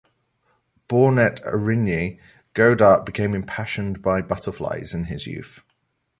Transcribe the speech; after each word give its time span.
Born 0.87 1.19
at 1.19 1.43
Origny, 1.45 2.19
Godart 2.55 3.05
became 3.05 3.35
impassioned 3.35 4.01
by 4.01 4.21
butterflies 4.21 4.95
in 4.95 5.03
his 5.03 5.27
youth. 5.27 5.63